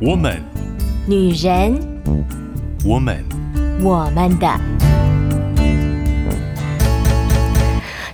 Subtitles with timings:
[0.00, 0.40] 我们，
[1.08, 1.76] 女人，
[2.84, 3.24] 我们，
[3.82, 4.48] 我们的。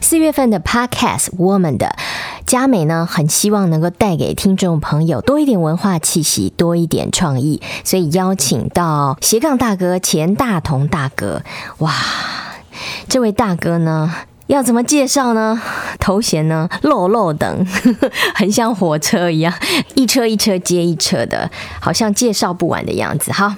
[0.01, 1.95] 四月份的 Podcast，我们的。
[2.47, 11.43] 佳美呢，很希望能够带给听众朋友多一点文化气息，多一点创意，所以邀请到斜杠大哥钱大同大哥。
[11.79, 11.93] 哇，
[13.11, 14.15] 这位大哥呢，
[14.49, 15.61] 要怎么介绍呢？
[15.99, 17.67] 头衔呢，漏漏等，
[18.35, 19.53] 很像火车一样，
[19.95, 23.33] 一车一车接一车的，好像介绍不完的样子。
[23.33, 23.55] 好，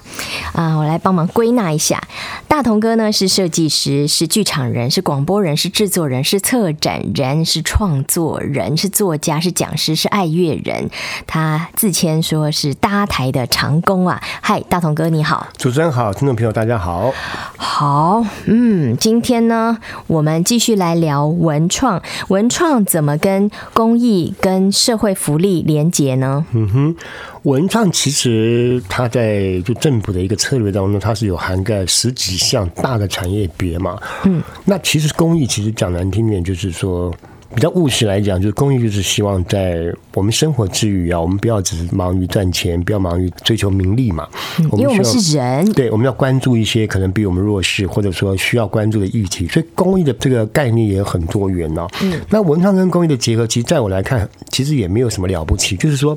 [0.53, 2.01] 啊，我来帮忙归纳一下。
[2.47, 10.89] 大同哥呢，是设计师，是剧场人，是广播人，是制作人，是策展人，是创作人，是作家，是讲师，是爱乐人。
[11.27, 14.23] 他自谦说是搭台的长工啊。
[14.41, 17.13] 嗨，大同哥你好，主持人好，听众朋友大家好。
[17.57, 22.01] 好，嗯，今天呢，我们继续来聊文创。
[22.29, 26.47] 文创怎么跟公益、跟社会福利连结呢？
[26.53, 26.97] 嗯哼，
[27.43, 33.99] 文创其实它在就政府的一个策略当中，它是有涵盖十几项大的产业别嘛。
[34.25, 37.13] 嗯，那其实公益其实讲难听点，就是说。
[37.55, 44.29] 比较务实来讲，就是公益，就是希望在我们生活之余啊，我们不要只是忙于赚钱，不要忙于追求名利嘛。
[44.59, 51.87] 嗯，因为我们是人，对，我们要关注一些可能比我们弱势或者说需要关注的议题，所以公益的这个概念也很多元呢。
[52.03, 56.17] 嗯，那文创跟公益的结合，其实在我来看，其实也没有什么了不起，就是说。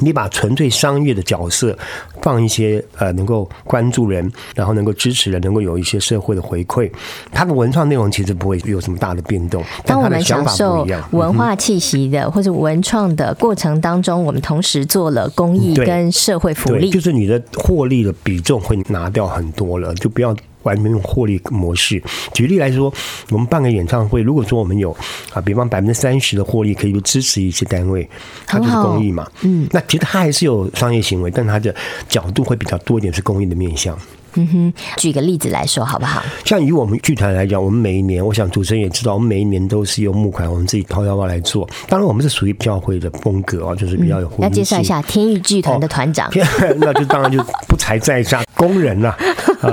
[0.00, 1.76] 你把纯粹商业的角色
[2.22, 6.90] 放一些呃，能够关注人，然后能够支持人，能够有一些社会的回馈，
[7.30, 9.62] 它的文创内容其实不会有什么大的变动。
[9.84, 20.34] 当我们享受文化气息的或者文创的过程当中，我们同时做了公益跟社会福利，就是你的获利的比重会拿掉很多了，就不要。
[20.62, 22.02] 完全用获利模式。
[22.32, 22.92] 举例来说，
[23.30, 24.96] 我们办个演唱会，如果说我们有
[25.32, 28.08] 啊，比方百分之三十的获利可以支持一些单位，
[28.46, 29.26] 它就是公益嘛。
[29.42, 31.74] 嗯，那其实它还是有商业行为，但它的
[32.08, 33.96] 角度会比较多一点，是公益的面向。
[34.34, 36.22] 嗯哼，举个例子来说好不好？
[36.42, 41.68] 像以我们剧团来讲，我们每一年，我想主持人也知道，我们每一年都是用募款，我们自己掏腰包来做。
[41.86, 44.32] 当然，我们是属于教会的风格啊，就是比较有。
[44.38, 49.18] 要介绍一下天域剧团的团长，哦， 那就当然就不才在下工人呐，啊，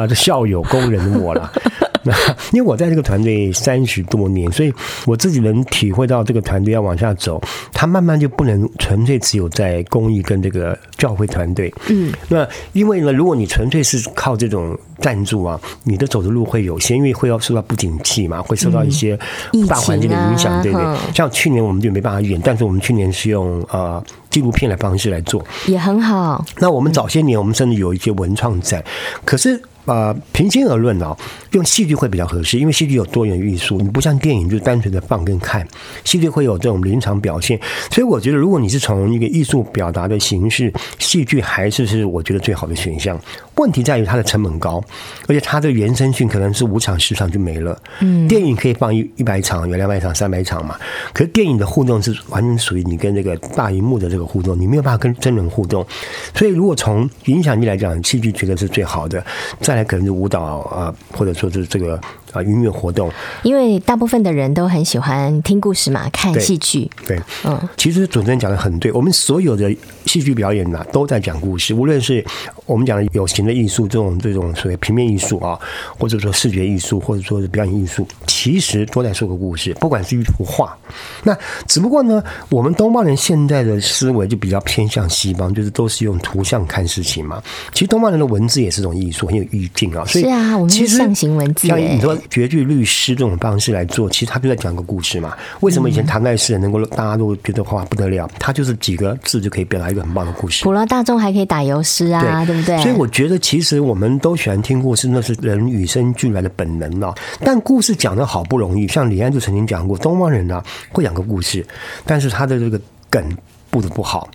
[0.08, 1.52] 这校友工人的我了。
[2.04, 2.14] 那
[2.54, 4.74] 因为我在这个团队三十多年，所以
[5.06, 7.42] 我自己能体会到这个团队要往下走，
[7.74, 11.72] 他慢慢就不能纯粹只有在公益跟这个教会团队。
[11.90, 19.20] 嗯，那因为呢，如果你纯粹是靠这种赞助啊，你的走的路会有些，因为会要受到不景气嘛，会受到一些
[19.68, 20.98] 大环境的影响，对不对？
[21.14, 26.46] 像去年我们就没办法演，但是我们去年是用呃纪录片的方式来做，也很好。
[26.60, 28.82] 那我们早些年我们甚至有一些文创展，
[29.26, 29.62] 可是。
[29.86, 31.18] 呃，平心而论啊，
[31.52, 35.68] 用戏剧会比较合适，因为戏剧有多元艺术，你不像电影就单纯的放跟看，
[36.04, 37.60] 戏剧会有这种临场表现，
[37.92, 43.20] 所以我觉得，如果你是从一个艺术表达的形式，戏剧还是是我觉得最好的选项。
[43.60, 44.82] 问题在于它的成本高，
[45.28, 47.78] 而且它的原生性可能是五场十场就没了。
[48.00, 50.78] 嗯，电影可以放一一百场，有两百场、三百场嘛。
[51.12, 55.86] 可是电影的互动是完全属于你跟这个大荧幕的这个互动，你没有办法跟真人互动。
[56.34, 59.22] 所以，如果从影响力来讲，戏剧觉得是最好的。
[59.60, 62.00] 再来可能是舞蹈啊，或者说是这个
[62.34, 63.12] 啊音乐活动。
[63.44, 66.90] 因为大部分的人都很喜欢听故事嘛，看戏剧。
[67.06, 69.74] 对，嗯，其实主持人讲的很对，我们所有的
[70.06, 71.74] 戏剧表演呢，都在讲故事。
[71.74, 72.24] 无论是
[72.66, 75.60] 我们讲的有形的艺术，这种这种所谓平面艺术啊，
[75.98, 79.74] 或者说视觉艺术，或者说是表演艺术，其实都在说个故事。
[79.76, 80.78] 不管是一幅画，
[81.24, 87.42] 那只不过呢，我们东方人现在的思维就比较偏向西方，就是都是用图像看事情嘛。
[87.74, 89.90] 其实东方人的文字也是一种艺术，很有意境。
[89.90, 91.68] 啊，所以是啊，我们是象形文字。
[91.68, 95.36] 像你说绝句律诗这种方式来做，其实他就在讲个故事嘛。
[95.62, 98.30] 为什么以前唐代诗人能够大家都觉得话不得了？
[98.40, 100.64] 他就是几个字就可以表达一个很棒的故事。
[100.64, 102.82] 普罗大众还可以打油诗啊，对，对不对？
[102.82, 107.14] 所以我觉得其实我们都喜欢听故事，那是人与生俱来的本能啊。
[107.42, 111.66] 但故事讲得好不容易，像李安就曾经讲过，东方人呢会讲个故事，
[112.06, 113.24] 但是他的这个梗
[113.70, 114.30] 布的不好。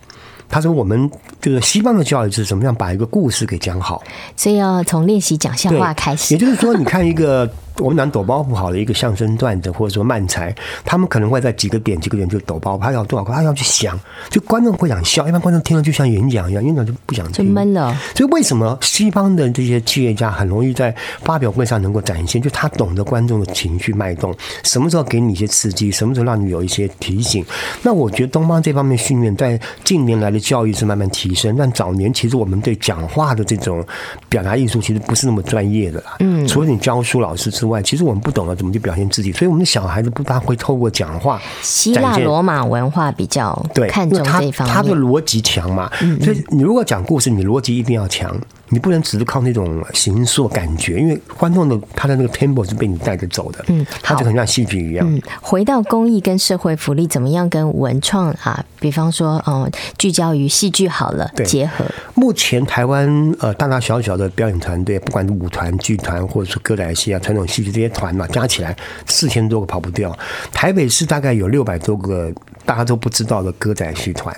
[0.46, 4.04] 他说：“我们就是西方的教育是怎么样把一个故事给讲好，
[4.37, 6.34] 所以要从练习讲笑话开始。
[6.34, 10.55] 也就是说，你看一个。”我们讲抖包袱好的一个相声段子，或者说慢才，
[10.85, 13.99] 他们可能会在几个点几个点就抖包袱，他要多少块，他要去想，
[14.31, 17.97] 就观众会想笑，一般观众听了就像演讲一样，演讲就不想听，就闷了。
[18.15, 27.44] 所以为什么西方的这些企业家很容易在发表会上能够展现，就他懂得观众的情绪脉动，什么时候给你一些刺激，什么时候让你有一些提醒。
[27.82, 33.85] 那我觉得东方这方面训练在近年来的教育是慢慢提升，但早年其实我们对讲话的这种
[34.29, 36.17] 表达艺术其实不是那么专业的啦。
[36.21, 41.40] 嗯，除了你教书老师之之外，其实我们不懂得怎么去表现自己，所以我们的小孩子不大会透过讲话。
[41.62, 45.90] 希腊罗马文化比较对看重这一方面，他的逻辑强嘛，
[46.22, 48.37] 所以你如果讲故事，你逻辑一定要强。
[48.70, 55.06] 你不能只是靠那种形塑感觉，因为观众的他的那个 tempo 是被你带着走的，嗯，他就很像戏剧一样。
[55.08, 58.64] 嗯，回到公益跟社会福利，怎么样跟文创啊？
[58.81, 61.84] 比方说，嗯，聚焦于戏剧好了，结合。
[62.14, 68.76] 目前台湾呃大大小小的表演团队，不管是舞团、剧团，或者是歌仔戏啊、传统戏剧这些团嘛，加起来
[69.06, 70.16] 四千多个跑不掉。
[70.52, 72.32] 台北市大概有六百多个
[72.64, 74.34] 大家都不知道的歌仔戏团。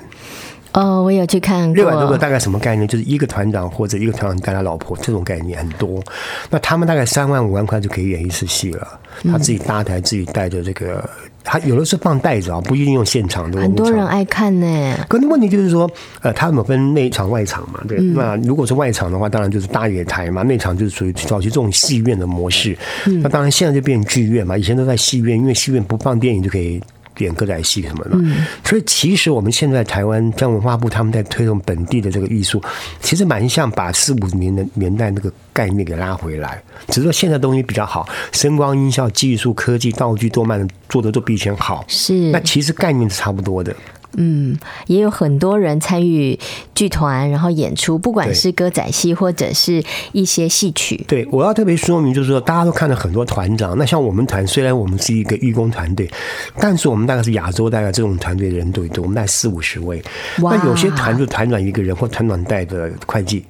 [0.76, 1.75] 哦，我有去看过。
[1.75, 2.87] 六百多个大概什么概念？
[2.87, 6.02] 就是一个团长或者一个团长带他老婆，这种概念很多。
[6.50, 8.87] 那他们大概三万五万块就可以演一次戏了。
[9.25, 11.08] 他自己搭台，自己带着这个，
[11.43, 13.58] 他有的是放袋子啊，不一定用现场的。
[13.62, 14.94] 很多人爱看呢。
[15.08, 15.90] 可是问题就是说，
[16.20, 17.99] 呃，他们分内场外场嘛，对。
[17.99, 20.43] 那如果是外场的话，当然就是大野台嘛。
[20.43, 22.76] 内场就是属于早期这种戏院的模式。
[23.23, 24.58] 那当然现在就变剧院嘛。
[24.58, 26.82] 以前都在戏院，因为戏院不放电影就可以。
[27.18, 32.62] 演歌仔戏什么的，嗯，所以其实我们现在台湾像文化部他们在推动本地的这个艺术，
[33.00, 43.74] 其实蛮像把四五年的年代那个概念给拉回来，只是说现在东西比较好，声光音效技术、科技、道具、动漫做的都比以前好，是，那其实概念是差不多的。
[44.16, 46.38] 嗯，也有很多人参与
[46.74, 49.82] 剧团，然后演出，不管是歌仔戏或者是
[50.12, 51.04] 一些戏曲。
[51.06, 53.76] 对，我要特别说明，就是说大家都看了很多团长。
[53.78, 56.10] 那像我们团，虽然我们是一个义工团队，
[56.58, 60.02] 但是我们大概是亚洲大概这种团队的人最多，我们大概四五十位。
[60.38, 63.44] 那有些团就团长一个人，或团长带的会计。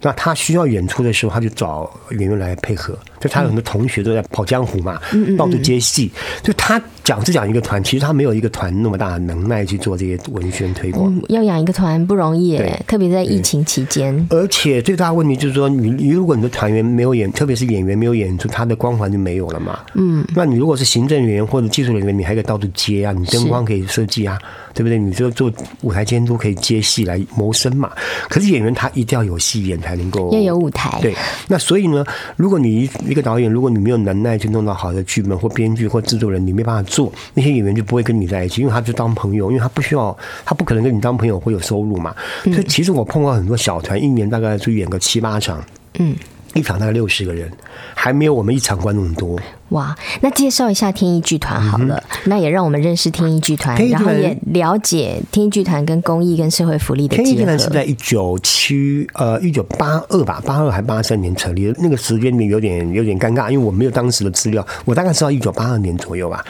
[0.00, 2.98] 那他需要演出的时候，他就找演员来配合。
[3.22, 5.00] 就他有很多同学都在跑江湖嘛，
[5.38, 6.10] 到处接戏。
[6.42, 11.22] 就他讲是讲一个团，其实他没有一个团那么大的能耐去做这些文宣推广。
[11.28, 14.26] 要养一个团不容易，特别在疫情期间。
[14.30, 19.78] 而且最大的问题就是说，你你如果你的团员没有演，特别是演员没有演出，他的光环就没有了嘛。
[19.94, 20.26] 嗯。
[20.34, 24.36] 那你如果是行政人员或者技术人员，你还可以到处接啊，你灯光可以设计啊，
[24.74, 24.98] 对不对？
[24.98, 25.52] 你就做
[25.82, 27.92] 舞台监督可以接戏来谋生嘛。
[28.28, 30.32] 可是演员他一定要有戏演才能够。
[30.32, 30.98] 要有舞台。
[31.00, 31.14] 对。
[31.46, 32.04] 那所以呢，
[32.36, 42.14] 如果你一个导演，如果你没有能耐去弄到好的剧本或编剧或制作人，你没办法做，那些演员就不会跟你在一起，因为他就当朋友，因为他不需要，他不可能跟你当朋友会有收入嘛。
[42.44, 45.62] 所以其实我碰到很多小团，一年大概就演个七八场，
[45.98, 46.16] 嗯，
[46.54, 47.50] 一场大概六十个人，
[47.94, 49.38] 还没有我们一场观众多。
[49.72, 57.24] 哇，那介绍一下天意剧团好了，嗯，那也让我们认识天意剧团，然后也了解天意剧团跟公益跟社会福利的结合。
[57.24, 66.44] 天意剧团是在一九七呃一九八二吧，八二还八三年成立的，那个时间点有点有点尴尬，因为我没有当时的资料，我大概知道一九八二年左右吧。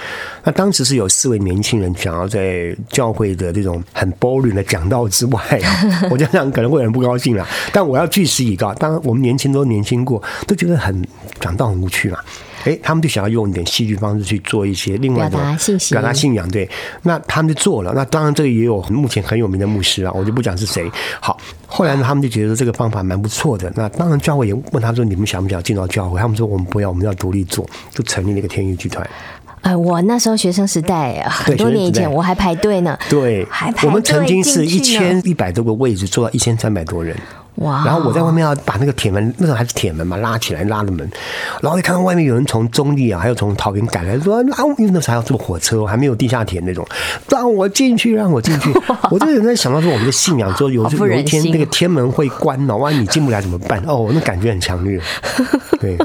[0.45, 5.41] 那当时是有四位年轻人想要在教会的这种很 boring 的讲道之外，
[6.11, 11.07] 我就想可能会有人不高兴了，但我要据实以告，当然我们年轻都年轻过，都觉得很
[11.39, 12.19] 讲道很无趣嘛。
[12.65, 16.49] 哎，他们就想要用一点戏剧方式去做一些另外的表达信息、表达信仰。
[16.49, 16.69] 对，
[17.03, 17.93] 那他们就做了。
[17.95, 20.91] 那当然，这个也有目前很有名的牧师啊，我就不讲是谁。
[21.21, 21.37] 好，
[21.67, 23.73] 后来呢，他们就觉得这个方法蛮不错的。
[23.75, 29.09] 那当然，教会也问他说：“你们想不想进到教会？”他们说：“我们不要，我们要独立做。”就成立了一个天意剧团。
[29.63, 32.99] 哎，我那时候学生时代很多年以前，我还排队呢。
[33.09, 33.89] 对，还排队。
[33.89, 37.17] 我们曾经是一千一百多个位置，坐到一千三百多人。
[37.57, 37.85] 哇！
[37.85, 41.09] 然后我在外面要把那个铁门，那时候还是铁门嘛，拉起来拉的门，
[41.61, 44.43] 然后一看到外面有人从中立啊，还有从桃园赶来，说啊
[44.79, 46.87] 因为那时候还要坐火车，还没有地下铁那种，
[47.29, 48.73] 让我进去，让我进去。
[49.11, 53.83] 我就有在想到说，我们的信仰说有有一天那个天门会关了，万一你进不来怎么办？
[53.87, 54.99] 哦，那感觉很强烈。
[55.79, 55.97] 对，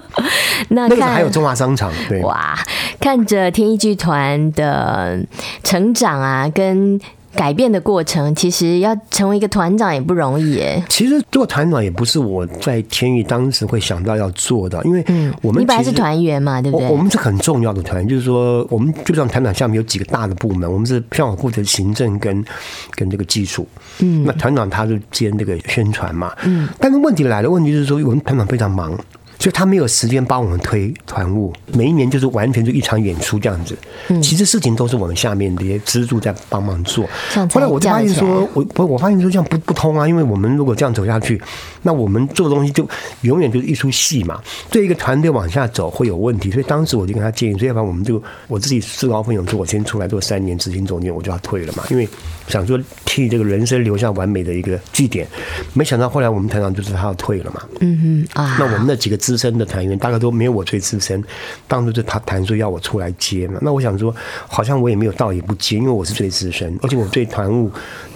[0.70, 1.92] 那那个时候还有中华商场。
[2.10, 2.58] 对，哇，
[3.00, 5.20] 看着天意剧团的
[5.64, 7.00] 成长啊，跟。
[7.36, 10.84] 改变的过程，其实要成为一个团长也不容易耶。
[10.90, 15.04] 其实做团长也不是我在天宇当时会想到要做的，因为
[15.42, 16.88] 我们、嗯、你本来是团员嘛，对不对？
[16.88, 22.44] 我，我们是很重要的团员，就是说，我们就像团长下面有几个大的部门，我们是像我负责行政跟
[22.92, 23.68] 跟这个技术，
[24.00, 26.68] 嗯，那团长他是兼这个宣传嘛，嗯。
[26.80, 28.98] 但是问题来了，问题就是说，我们团长非常忙。
[29.40, 33.78] 所以他没有时间帮我们推团务，每一年就是完全就一场演出这样子。
[34.08, 37.08] 嗯，其实事情都是我们下面这些支柱在帮忙做。
[37.52, 41.40] 后来我就发现说，我不，我发现说这样不不通啊，因为我们如果这样走下去，
[41.84, 42.88] 那我们做的东西就
[43.22, 44.42] 永远就是一出戏嘛。
[44.72, 52.10] 对一个团队往下走会有问题，所以当时我就跟他建议，所以要不然我们就我自己自告奋勇说，我先出来做三年执行总监，我就要退了嘛，因为
[52.48, 55.28] 想说替这个人生留下完美的一个据点。
[55.74, 57.62] 没想到后来我们团长就是他要退了嘛。
[57.82, 59.27] 嗯嗯啊，那我们那几个。
[59.28, 61.22] 资深的团员大概都没有我最资深，
[61.68, 64.16] 当初就他谈说要我出来接嘛，那我想说，
[64.48, 67.70] 好像我也没有到也不接，因为我是最资深，而且我对团务、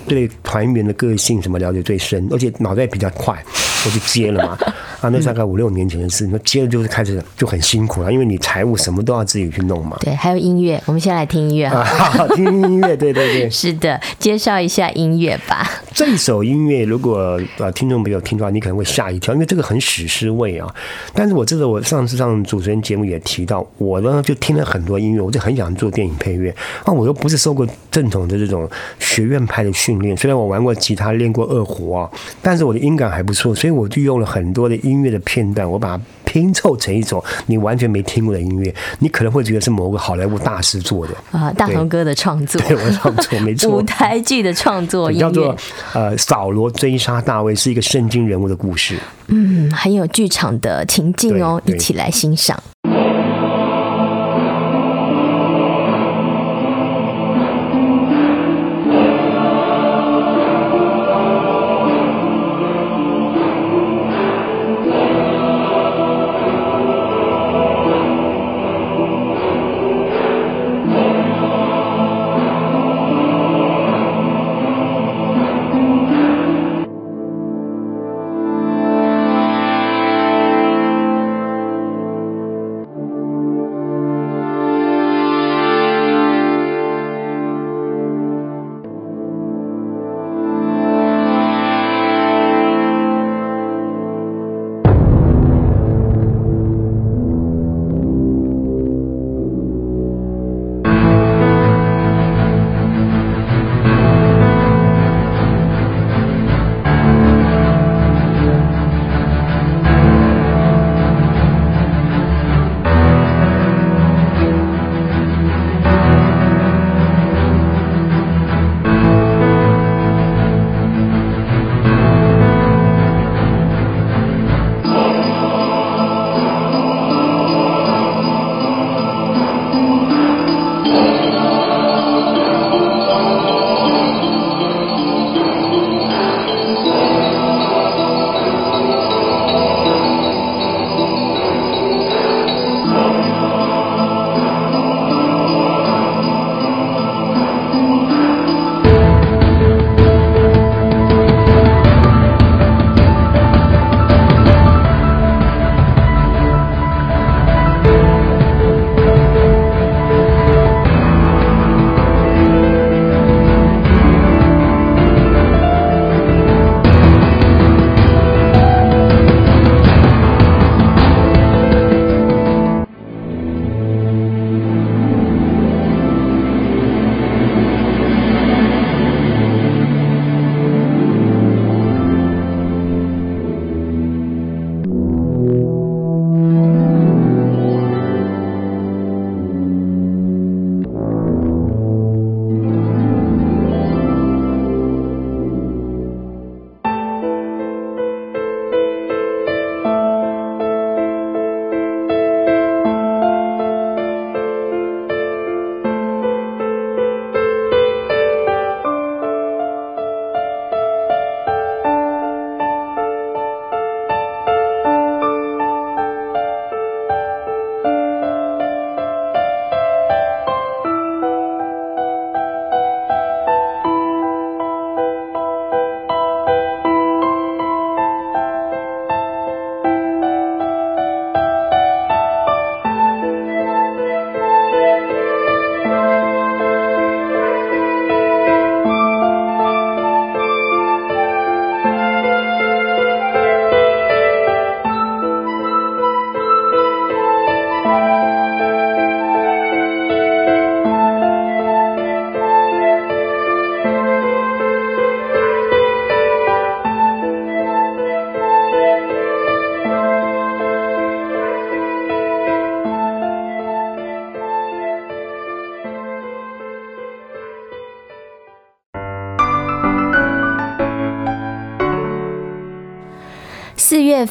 [0.07, 3.43] 对团员的个性什么了解最深，而且脑袋比较快，
[3.85, 4.57] 我就接了嘛。
[5.01, 9.97] 啊，那大概五六年前的事，那接了就是开始就很辛苦了，因为你财务什么都要自己去弄嘛。
[10.01, 11.83] 对，还有音乐，我们先来听音乐哈。
[11.83, 13.49] 好 好听音乐，对对对。
[13.49, 15.67] 是的，介绍一下音乐吧。
[15.91, 20.71] 这首音乐，如果呃听众朋友听到，你可能会吓一跳，因为这个很史诗味啊。
[21.15, 26.55] 但是我记得我上次上主持人节目也提到，我呢就听了很多音乐，我就很想做电影配乐。
[26.85, 28.69] 啊，我又不是受过正统的这种
[28.99, 32.07] 学院派的训练，虽然我玩过吉他，练过二胡啊，
[32.39, 41.13] 但是我的音感还不错，所以我就用了很多的音乐的片段，我把它拼凑成一种你完全没听过的音乐，你可能会觉得是某个好莱坞大师做的。
[41.31, 45.55] 啊，大头哥的创作，对，我创作没错， 舞台剧的创作，叫做
[45.93, 48.97] 呃扫罗追杀大卫，是一个圣经人物的故事，
[49.27, 52.61] 嗯，很有剧场的情境哦，一起来欣赏。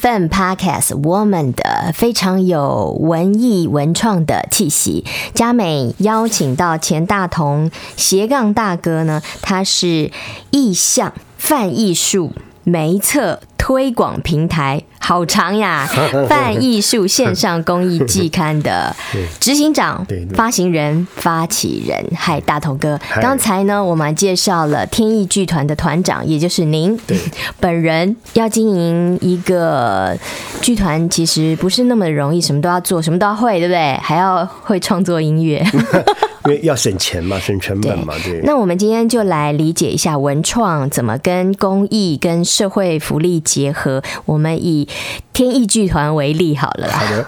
[0.01, 5.05] 份 Podcast Woman 的非常有文艺文创的气息，
[5.35, 10.11] 佳美邀请到钱大同斜杠大哥呢，他是
[10.51, 12.33] 意象泛艺术
[12.65, 15.89] 媒策推广平台好长呀！
[16.29, 18.93] 泛艺术线上公益季刊的
[19.39, 22.99] 执行长、发行人、发起人，嗨，大头哥。
[23.23, 26.99] 刚才呢，我们介绍了天意剧团的团长，也就是您
[27.61, 28.17] 本人。
[28.33, 30.19] 要经营一个
[30.61, 33.97] 剧团，其实不是那么容易，什么都要做，什么都要会，对不对？
[34.03, 35.65] 还要会创作音乐。
[36.47, 38.41] 因为要省钱嘛，省成本嘛，对。
[38.45, 44.03] 那我们今天就来理解一下文创怎么跟公益、跟社会福利结合。
[44.25, 44.89] 我们以
[45.33, 46.89] 天意剧团为例好了。
[46.91, 47.27] 好的。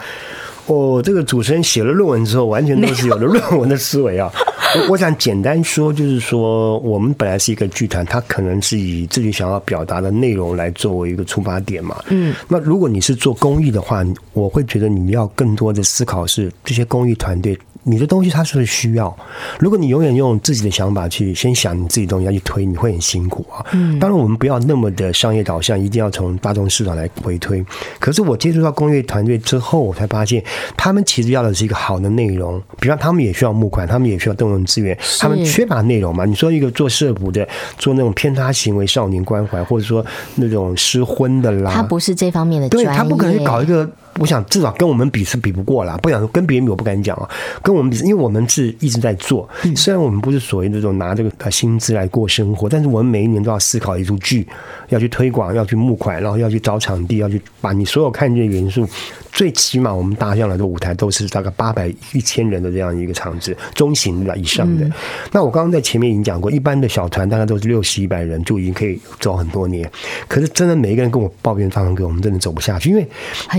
[0.65, 4.31] 哦，这个主持人写了论文之后，完全都是有了论文的思维啊。
[4.75, 11.95] 我我想简单说，就是说，我们本来是一个剧团，它可能是以自己想要表达的内容来作为一个出发点嘛。
[12.09, 12.33] 嗯。
[12.47, 14.03] 那如果你是做公益的话，
[14.33, 17.57] 我会觉得你要更多的思考是这些公益团队。
[17.85, 19.13] 你的东西它是不是需要？
[19.59, 23.59] 如果你永远用自己的想法去先想你自己东西要去推，你会很辛苦啊。
[23.73, 27.61] 嗯，当然我们不要那么的商业导向，一定要从大众市场来回推。
[27.99, 30.41] 可是我接触到公益团队之后，我才发现
[30.77, 32.61] 他们其实要的是一个好的内容。
[32.79, 36.25] 比方他们也需要募款，他们也需要动用资源，他们缺乏内容嘛？
[36.25, 40.05] 你说一个做社补的，做那种偏差行为少年关怀，或者说
[40.35, 43.89] 那种失婚的啦，他不是这方面的专业，对，他不可能搞一个。
[44.19, 47.29] 我想至少跟我们比是比不过啦，不想说跟别人比，我不敢讲啊。
[47.61, 54.47] 跟我们比，因为我们是一直在做，虽然我们不是所谓的这种拿这个薪资来过生活，但是我们每一年都要思考一出剧，
[54.89, 58.87] 要去推广，要去募款，然后要去找场地，要去把你所有看见的元素。
[59.31, 64.85] 最起码我们大象来的舞台都是大概八百一千人的这样一个场子，中型的以上的。
[64.85, 64.91] 嗯、
[65.31, 69.89] 那我刚刚在前面已经讲过，一般的小团大概都是六十一百人就已经可以走很多年。
[70.27, 73.09] 可是真的每一个人跟我抱怨唱歌，我们真的走不下去，因为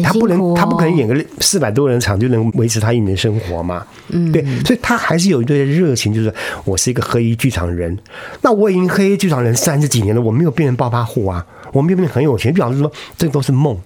[0.01, 3.85] 他不能，哦、他不可能演个四百多人场就能维持他一年生活嘛。
[4.09, 6.33] 嗯，对，所以他还是有一堆热情，就是
[6.65, 7.97] 我是一个黑衣剧场人，
[8.43, 11.45] 那我已经黑衣剧场人三十几年了，我没有变成暴发户啊。
[11.73, 13.77] 我们变得很有钱，表示说这都是梦。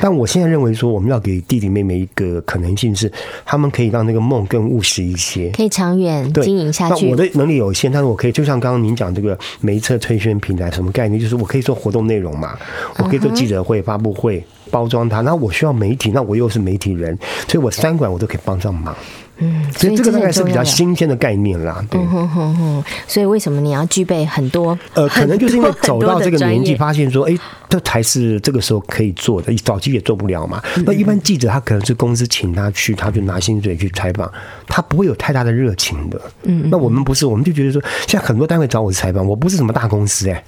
[0.00, 3.10] 但我现在认为说，我们要给弟弟妹妹一个可能性，是
[3.44, 7.06] 他们可以让那个梦更务实一些，可以长远经营下去。
[7.06, 12.56] 那我的能力有限，但是我可以就像刚刚您讲这个媒测推宣平台什么概念，就是我可以做活动内容嘛，
[12.98, 15.20] 我可以做记者会、发布会，包装它。
[15.20, 18.92] 那我需要媒体，那我又是媒体人，所以我三管我都可以帮上忙。
[19.38, 21.84] 嗯，所以这个大概是比较新鲜的概念啦。
[21.90, 24.78] 对，嗯哼哼，所以为什么你要具备很多？
[24.94, 27.36] 呃，可能就是因为走到这个年纪，发现说，哎，
[27.68, 30.62] 这才是这个时候可以做的，早期也做不了嘛。
[30.84, 34.30] 那一般记者他可能是公司请他去，他就拿薪水去采访，
[34.68, 36.20] 他不会有太大的热情的。
[36.44, 40.44] 嗯，那我们不是，我们就觉得说，现在很多单位找我采访，我不是什么大公司哎。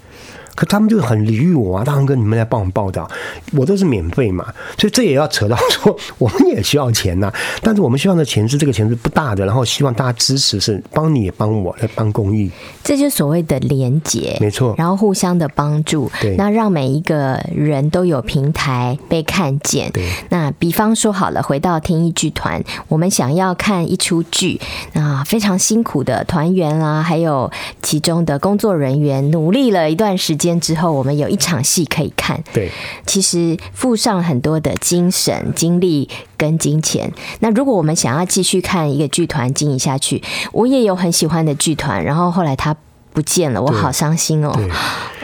[0.54, 3.10] 可他们就很礼遇我啊，大哥，你们来帮我们报道，
[3.52, 4.46] 我都是免费嘛，
[4.78, 7.34] 所以这也要扯到说，我们也需要钱呐、啊。
[7.62, 12.48] 但是我们需要的钱是这个钱是不大的，然后希望大家支持，是帮你也帮我来帮公益，
[12.84, 14.74] 这就是所谓的连结，没错。
[14.78, 19.90] 然后互相的帮助，对，那让每一个人都有平台被看见。
[19.90, 24.60] 对，那比方说好了，回到天意剧团，我们想要看一出剧，
[24.92, 27.50] 那非常辛苦的团员啦，还有
[27.82, 30.43] 其中的工作人员努力了一段时间。
[30.44, 32.42] 间之后，我们有一场戏可以看。
[32.52, 32.70] 对，
[33.06, 37.10] 其实付上很多的精神、精力跟金钱。
[37.40, 42.76] 那如果我们想要继续看一个剧团经营下去，我也有很喜欢的剧团，然后后来他
[43.12, 44.52] 不见了，我好伤心哦。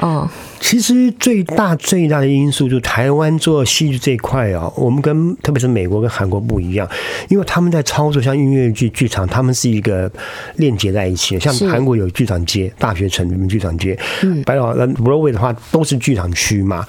[0.01, 0.29] 哦。
[0.61, 6.89] 其实最大最大的因素就是台湾做戏剧这一块啊，我们跟特别是美国跟韩国不一样，
[7.29, 10.11] 因为他们在操作像音乐剧剧场，他们是一个
[10.57, 11.41] 链接在一起的。
[11.41, 16.87] 像韩国有剧场街、大学城里面剧场街，嗯，百老汇、Broadway 的话都是剧场区嘛。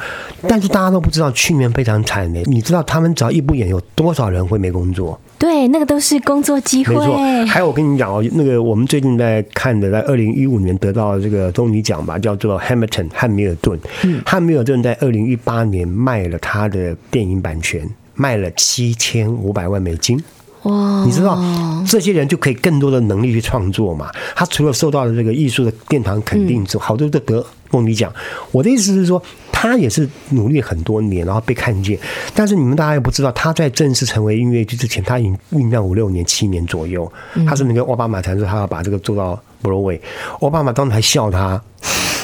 [0.48, 5.20] 但是大家都不知道，去年非常惨的，你知道他们只要一不演，有多少人会没工作？
[5.40, 6.94] 对，那个都是工作机会。
[6.94, 13.80] 没错，还有我跟你讲哦，那个我们最近在看的，在二零一五年得到这个东尼奖吧，叫做《Hamilton》汉密尔顿。
[14.04, 20.22] 嗯，汉密尔顿在二零一八年卖了他的电影版权，卖了七千五百万美金。
[20.64, 21.04] 哇！
[21.06, 21.42] 你知道
[21.88, 24.12] 这些人就可以更多的能力去创作嘛？
[24.36, 28.14] 他除了受到了这个艺术的殿堂肯定之后，好多都得梦迪奖。
[28.52, 29.22] 我的意思是说。
[29.54, 31.96] 他也是努力很多年，然后被看见。
[32.34, 37.08] 但是你们大家也不知道，他在正式成为音乐剧之前，他已经酝酿五六年、七年左右。
[37.46, 40.00] 他是那个奥巴马才说他要把这个做到 Broadway，
[40.40, 41.62] 奥巴马当时还笑他。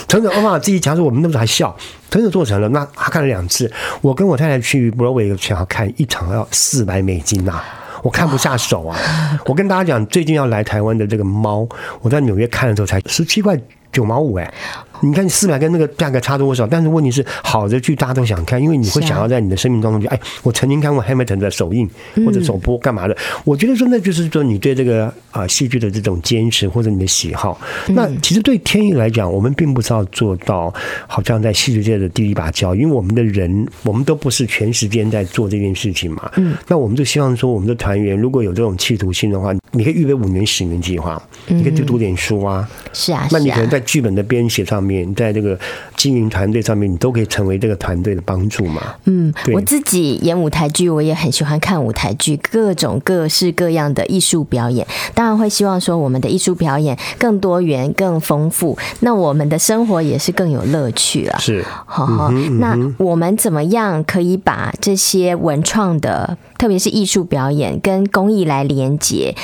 [0.07, 1.75] 成者奥巴自己讲说，我们那时候还笑。
[2.09, 3.71] 陈总做成了，那他看了两次。
[4.01, 7.61] 我跟我太太去 Broadway 全好看一场要四百美金呐、
[8.01, 8.97] 我看不下手啊。
[9.45, 11.67] 我跟大家讲，最近要来台湾的这个猫，
[12.01, 13.59] 我在纽约看的时候才十七块
[13.91, 14.53] 九毛五哎。
[15.01, 16.65] 你看四百跟那个价格差多少？
[16.67, 21.89] 但是问题是，好的剧大家都想看，因为你会想要在你的生命当中就，哎，我曾经看过 Hamilton 的首映
[22.25, 23.15] 或者首播干嘛的？
[23.43, 27.59] 我觉得说那就是说你对这个啊戏剧的这种坚持或者你的喜好。
[27.89, 30.73] 那其实对天意来讲，我们并不是要做到
[31.07, 36.31] 好像在戏剧界的第一把交，因为我们的人我们都不是全时间在做这件事情嘛。
[36.35, 42.67] 嗯，那我们就希望说，我们的团员如果有这种企图心的话，你可以预备五年、十年计划，你可以多读点书啊。
[42.93, 45.57] 是啊，那你可能在剧本的编写上面，在这个
[45.95, 48.81] 经营团队上面，你都可以成为这个团队的帮助嘛。
[49.05, 54.85] 嗯，我自己演舞台剧，我也很喜欢看舞台剧，各种各式各样的艺术表演。
[55.13, 61.37] 当然会希望说，我们的艺术表演更多元、更丰富，那我们的生活也是更有乐趣了。
[61.39, 62.31] 是，好好。
[62.59, 69.35] 那我们怎么样可以把这些文创的，特别是艺术表演跟公益来连接？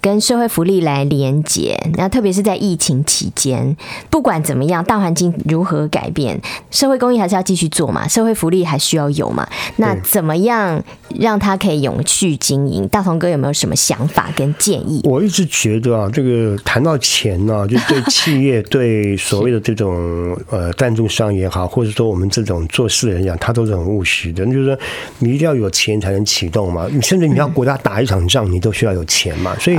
[0.00, 3.76] 跟社会福利来连结，那特别是在疫情期间，
[4.10, 9.46] 不管怎么样，大环境如何改变，社会公益还是要继续做嘛，社会福利还需要有嘛。
[9.76, 10.82] 那怎么样
[11.18, 12.86] 让它可以永续经营？
[12.88, 15.00] 大同哥有没有什么想法跟建议？
[15.04, 24.44] 我一直觉得啊，这个谈到钱呢、啊，就对企业、对所谓的这种呃赞助商也好，或者说我们这种做事的人讲，他都是很务实的。
[24.46, 24.78] 就是说，
[25.18, 26.86] 你一定要有钱才能启动嘛。
[26.90, 29.56] 你甚至你要国家打一场仗，你都需要有钱嘛。
[29.58, 29.78] 所以。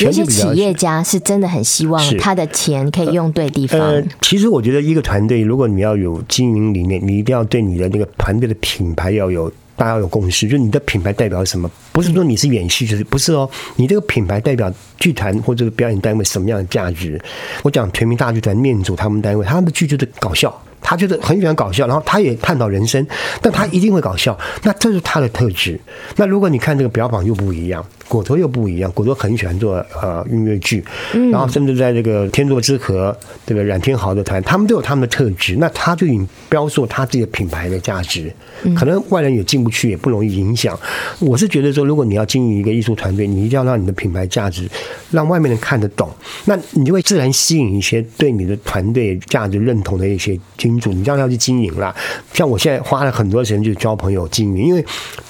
[0.00, 3.80] 有些企业家是真的很希望他的钱可以用对地方。
[3.80, 10.46] 呃，其实我觉得一个团队，如果你要有经营理念，你一定要对你的那个团队的品牌要有大家要有共识。
[10.46, 11.70] 就你的品牌代表什么？
[11.92, 13.48] 不是说你是演戏，就是不是哦。
[13.76, 17.20] 你这个品牌代表剧团或者表演单位什么样的价值？
[17.62, 20.62] 我讲全民大剧团面组他们单位，他们的剧就是搞笑。
[20.80, 23.06] 他就是很喜欢搞笑，然后他也探讨人生，
[23.40, 25.78] 但他一定会搞笑，那这是他的特质。
[26.16, 30.84] 那如果你看这个表坊又不一样，果陀又不一样，果陀很喜欢做呃音乐剧，
[31.30, 33.16] 然后甚至在这个天作之合
[33.46, 38.32] 这个冉天豪的团，他们都有他们的特质，那他就已经标注他自己的品牌的价值，
[38.76, 40.78] 可能外人也进不去，也不容易影响。
[41.20, 44.68] 我是觉得说，如果你要经营一个艺术团队，你一定要让你的品牌价值
[45.10, 46.10] 让外面人看得懂，
[46.46, 50.38] 那你就会自然吸引一些对你的团队价值认同的一些。
[50.76, 51.94] 你这样要去经营啦，
[52.32, 54.84] 像我现在花了很多时间去交朋友经营，因为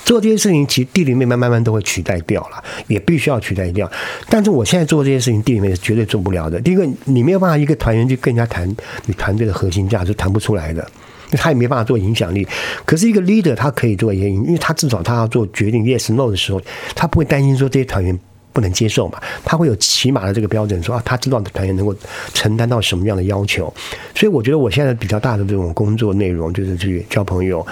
[0.04, 3.90] 做这些事情，其实地里面慢慢慢都会取代掉了，也必须要取代掉。
[4.28, 6.60] 但是我现在做这些事情，地里面是绝对做不了的。
[6.60, 8.68] 第一个，你没有办法一个团员去跟人家谈
[9.06, 10.86] 你团队的核心价值，谈不出来的，
[11.32, 12.46] 他也没办法做影响力。
[12.84, 16.60] 可是一个 leader，他可以做一些，因为他至少他要做决定 yes no 的时候，
[16.94, 18.18] 他不会担心说这些团员。
[18.52, 19.20] 不能接受嘛？
[19.44, 21.94] 他会有起码的这个标准，说啊，他知道团员能够
[22.34, 23.72] 承担到什么样的要求。
[24.14, 27.66] 所以我觉得我现在比较大的这种工作内容，就是去交朋友、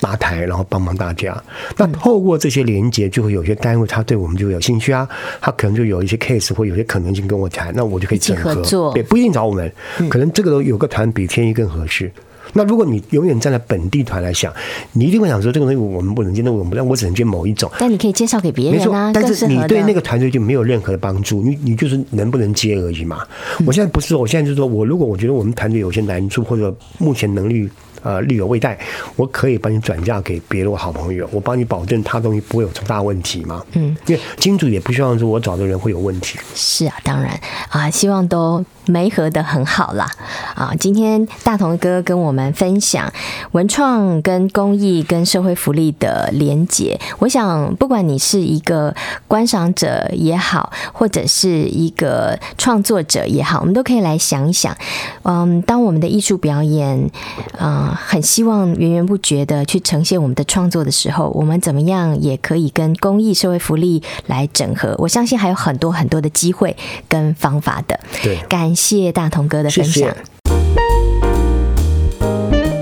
[0.00, 1.42] 搭台，然后帮帮大家。
[1.76, 5.08] 那透过这些连接，就会有些单位他对我们就有兴趣啊，
[5.40, 8.54] 他可能就有一些 case 或有些可能性跟我谈，那我就可以整合。
[8.94, 9.70] 对，不一定找我们，
[10.08, 12.10] 可能这个都有个团比天一更合适。
[12.52, 14.52] 那如果你永远站在本地团来想，
[14.92, 17.70] 你一定会想说这个东西我们不能接，那我们不，我只能接某一种。
[17.78, 23.26] 但你可以介绍给别人啊，但是你对那个团队就没有任何的帮助，你你就是能不能接而已嘛。
[23.66, 27.68] 我现在不是，我现在就是说我如果我觉得我们团队有些难处或者目前能力。
[28.04, 28.76] 呃，力有未逮，
[29.14, 33.64] 我可以帮你转嫁给别的我好朋友，我帮你保证他东西不会有这么大问题嘛。
[33.74, 36.36] 嗯，因为金主也不希望说我找的人会有问题。
[36.52, 37.38] 是啊，当然
[37.68, 40.10] 啊，希望都媒合得很好啦。
[40.54, 43.12] 啊，今天大同哥跟我们分享
[43.52, 48.94] 文创跟公益跟社会福利的连结，我想不管你是一个
[49.26, 54.76] 观赏者也好，或者是一个创作者也好，我们都可以来想一想。
[55.22, 57.10] 嗯，当我们的艺术表演，
[57.58, 57.98] 啊。
[58.04, 64.94] 很希望源源不绝的去呈现我们的创作的时候，我们怎么样也可以跟公益社会福利来整合。
[64.98, 66.76] 我相信还有很多很多的机会
[67.08, 67.98] 跟方法的。
[68.22, 70.14] 对，感谢大同哥的分享。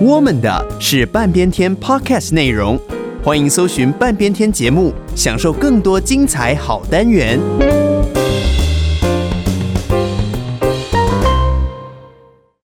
[0.00, 2.78] 我们的是半边天 Podcast 内容，
[3.22, 7.38] 欢迎搜寻半边天节目，享受更多精彩好单元。